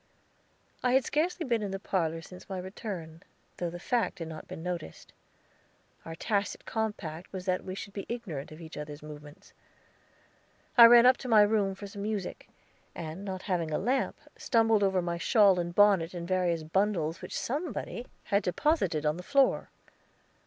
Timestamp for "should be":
7.75-8.07